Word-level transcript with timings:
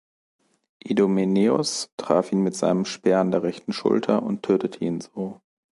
Idomeneus 0.79 1.91
traf 1.95 2.31
ihn 2.31 2.41
mit 2.41 2.55
seinem 2.55 2.85
Speer 2.85 3.19
an 3.19 3.29
der 3.29 3.43
rechten 3.43 3.71
Schulter 3.71 4.23
und 4.23 4.41
tötete 4.41 4.83
ihn 4.83 4.99
so. 4.99 5.39